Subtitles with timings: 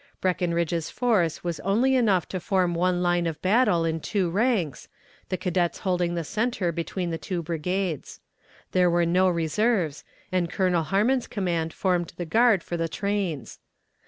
[0.19, 4.87] Breckinridge's force was only enough to form one line of battle in two ranks,
[5.29, 8.19] the cadets holding the center between the two brigades.
[8.71, 13.59] There were no reserves, and Colonel Harmon's command formed the guard for the trains.